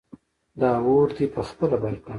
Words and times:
دا 0.59 0.69
اور 0.85 1.07
دې 1.17 1.25
په 1.33 1.41
خپله 1.49 1.75
بل 1.83 1.95
کړ! 2.03 2.09